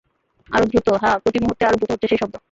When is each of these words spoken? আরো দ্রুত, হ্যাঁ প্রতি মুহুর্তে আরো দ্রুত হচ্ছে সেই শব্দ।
আরো 0.49 0.65
দ্রুত, 0.65 0.87
হ্যাঁ 1.01 1.17
প্রতি 1.19 1.39
মুহুর্তে 1.39 1.63
আরো 1.65 1.77
দ্রুত 1.77 1.91
হচ্ছে 1.91 2.07
সেই 2.07 2.19
শব্দ। 2.21 2.35